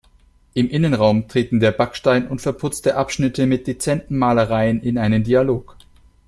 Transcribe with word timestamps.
Im 0.55 0.67
Innenraum 0.67 1.27
treten 1.27 1.59
der 1.59 1.69
Backstein 1.71 2.27
und 2.27 2.41
verputzte 2.41 2.95
Abschnitte 2.95 3.45
mit 3.45 3.67
dezenten 3.67 4.17
Malereien 4.17 4.81
in 4.81 4.97
einen 4.97 5.23
Dialog. 5.23 5.77